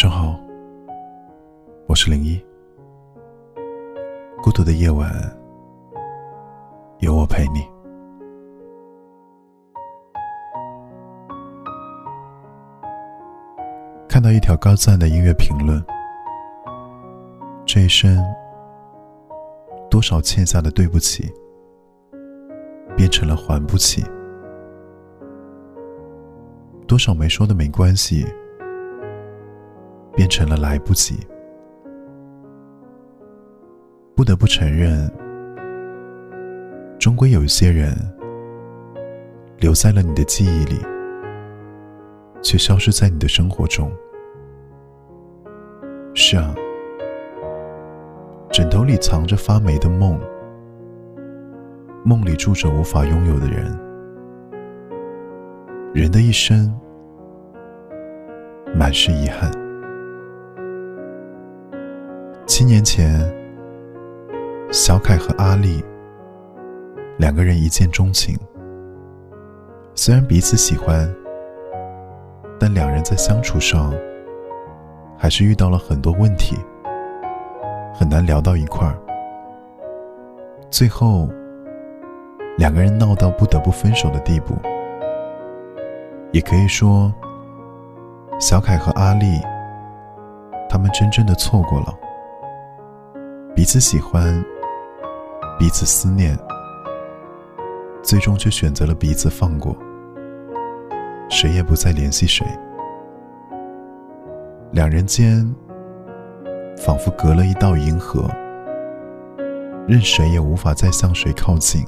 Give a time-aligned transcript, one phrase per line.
[0.00, 0.34] 上好，
[1.86, 2.42] 我是零一。
[4.42, 5.12] 孤独的夜晚，
[7.00, 7.60] 有我陪你。
[14.08, 15.84] 看到一条高赞的音乐评论，
[17.66, 18.24] 这一生
[19.90, 21.30] 多少欠下的对不起，
[22.96, 24.02] 变成了还不起；
[26.86, 28.26] 多少没说的没关系。
[30.14, 31.18] 变成了来不及。
[34.14, 35.10] 不得不承认，
[36.98, 37.94] 终归有一些人
[39.58, 40.78] 留在了你的记忆里，
[42.42, 43.90] 却消失在你的生活中。
[46.12, 46.54] 是啊，
[48.50, 50.20] 枕头里藏着发霉的梦，
[52.04, 53.74] 梦里住着无法拥有的人。
[55.94, 56.72] 人的一生
[58.74, 59.59] 满是遗憾。
[62.50, 63.32] 七年前，
[64.72, 65.84] 小凯和阿丽
[67.16, 68.36] 两个人一见钟情。
[69.94, 71.08] 虽然彼此喜欢，
[72.58, 73.94] 但两人在相处上
[75.16, 76.56] 还是遇到了很多问题，
[77.94, 78.98] 很难聊到一块儿。
[80.70, 81.28] 最后，
[82.58, 84.56] 两个人闹到不得不分手的地步。
[86.32, 87.14] 也可以说，
[88.40, 89.40] 小凯和阿丽
[90.68, 91.96] 他们真正的错过了。
[93.60, 94.42] 彼此喜欢，
[95.58, 96.34] 彼此思念，
[98.02, 99.76] 最终却选择了彼此放过，
[101.28, 102.46] 谁也不再联系谁。
[104.72, 105.46] 两人间
[106.78, 108.30] 仿佛隔了一道银河，
[109.86, 111.86] 任谁也无法再向谁靠近，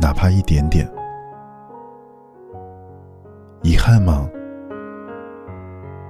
[0.00, 0.84] 哪怕一点点。
[3.62, 4.28] 遗憾吗？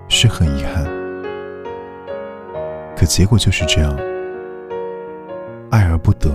[0.09, 1.02] 是很遗憾。
[3.03, 3.93] 可结果就是这样，
[5.73, 6.31] 爱而不得，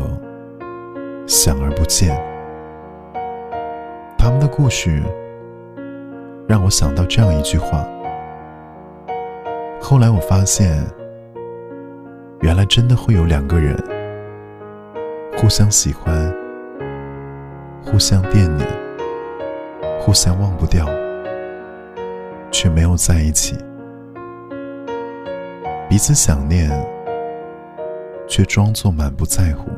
[1.25, 2.13] 想而不见。
[4.17, 5.01] 他们的故事
[6.45, 7.87] 让我想到这样一句话。
[9.79, 10.83] 后来我发现，
[12.41, 13.73] 原来真的会有两个人
[15.37, 16.13] 互相喜欢，
[17.81, 18.67] 互相惦念，
[20.01, 20.85] 互相忘不掉，
[22.51, 23.55] 却没有在一起。
[25.89, 26.69] 彼此想念，
[28.27, 29.71] 却装作满不在乎。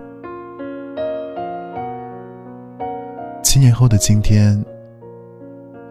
[3.43, 4.59] 七年后的今天，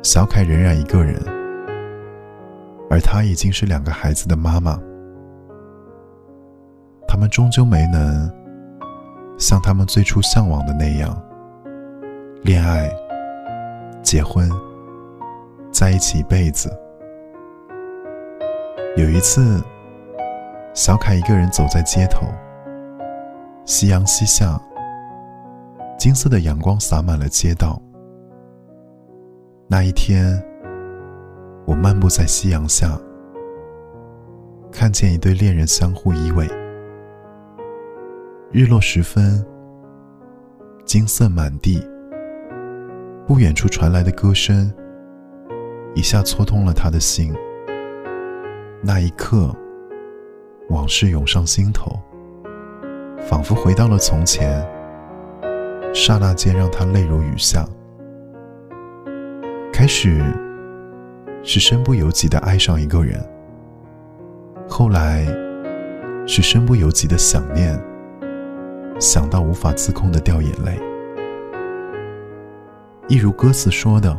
[0.02, 1.22] 小凯仍然一个人，
[2.90, 4.76] 而她已经是两个孩子的妈妈。
[7.06, 8.28] 他们终究没能
[9.38, 11.16] 像他们最初向往的那样，
[12.42, 12.90] 恋爱、
[14.02, 14.50] 结婚、
[15.70, 16.68] 在一起一辈子。
[18.96, 19.62] 有一次。
[20.78, 22.28] 小凯一个人走在街头，
[23.64, 24.56] 夕阳西下，
[25.98, 27.82] 金色的阳光洒满了街道。
[29.66, 30.40] 那一天，
[31.66, 32.96] 我漫步在夕阳下，
[34.70, 36.48] 看见一对恋人相互依偎。
[38.52, 39.44] 日落时分，
[40.84, 41.84] 金色满地。
[43.26, 44.72] 不远处传来的歌声，
[45.96, 47.34] 一下戳痛了他的心。
[48.80, 49.52] 那一刻。
[50.68, 51.98] 往事涌上心头，
[53.28, 54.66] 仿佛回到了从前。
[55.94, 57.64] 刹那间，让他泪如雨下。
[59.72, 60.22] 开始
[61.42, 63.18] 是身不由己的爱上一个人，
[64.68, 65.24] 后来
[66.26, 67.80] 是身不由己的想念，
[69.00, 70.78] 想到无法自控的掉眼泪。
[73.08, 74.16] 一如歌词说的：“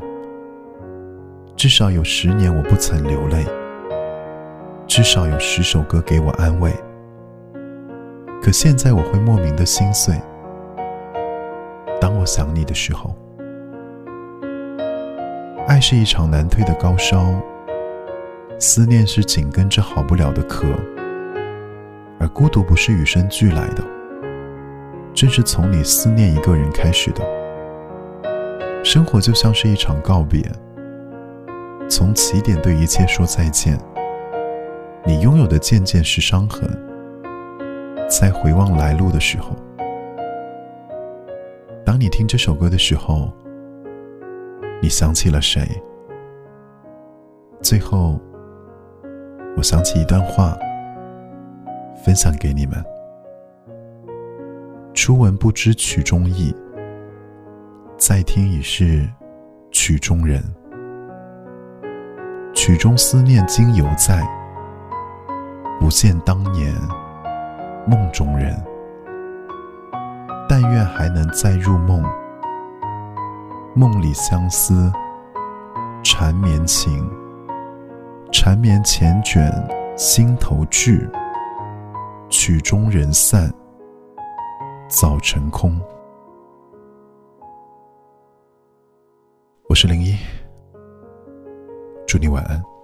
[1.55, 3.45] 至少有十年我不曾流泪。”
[5.01, 6.73] 至少有十首歌给我安慰，
[8.41, 10.13] 可现在我会莫名的心碎。
[12.01, 13.15] 当我想你的时候，
[15.69, 17.27] 爱是一场难退的高烧，
[18.59, 20.67] 思念是紧跟着好不了的咳，
[22.19, 23.83] 而孤独不是与生俱来的，
[25.13, 27.23] 正是从你思念一个人开始的。
[28.83, 30.43] 生活就像是一场告别，
[31.87, 33.79] 从起点对一切说再见。
[35.05, 36.69] 你拥有的渐渐是伤痕，
[38.09, 39.55] 在回望来路的时候，
[41.85, 43.31] 当你听这首歌的时候，
[44.81, 45.61] 你想起了谁？
[47.61, 48.19] 最后，
[49.57, 50.57] 我想起一段话，
[52.03, 52.83] 分享给你们：
[54.93, 56.55] 初闻不知曲中意，
[57.97, 59.09] 再听已是
[59.71, 60.43] 曲中人。
[62.53, 64.27] 曲中思念今犹在，
[65.79, 66.75] 不见当年
[67.87, 68.55] 梦中人。
[70.47, 72.03] 但愿还能再入梦，
[73.75, 74.91] 梦里相思
[76.03, 77.07] 缠绵情，
[78.31, 79.51] 缠绵缱绻
[79.95, 81.07] 心头剧。
[82.29, 83.51] 曲终人散，
[84.87, 85.79] 早成空。
[89.67, 90.15] 我是零一，
[92.07, 92.78] 祝你晚安。